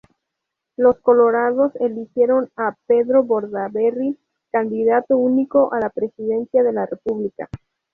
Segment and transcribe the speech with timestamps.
[0.77, 4.17] Los colorados eligieron a Pedro Bordaberry
[4.51, 7.47] candidato único a la Presidencia de la República.